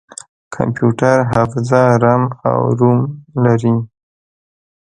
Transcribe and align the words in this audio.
کمپیوټر 0.55 1.17
حافظه 1.33 1.81
رام 2.03 2.23
او 2.49 2.59
روم 2.79 2.99
لري. 3.43 3.73